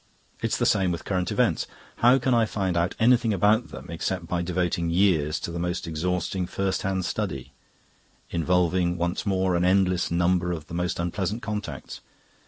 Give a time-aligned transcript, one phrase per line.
[0.41, 1.67] It's the same with current events;
[1.97, 5.85] how can I find out anything about them except by devoting years to the most
[5.85, 7.53] exhausting first hand study,
[8.31, 12.01] involving once more an endless number of the most unpleasant contacts?